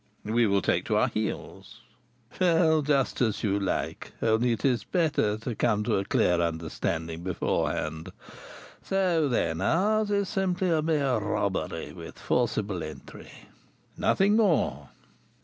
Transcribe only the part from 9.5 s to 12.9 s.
ours is simply a mere robbery with forcible